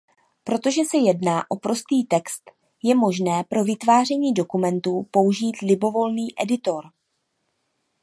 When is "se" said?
0.85-0.97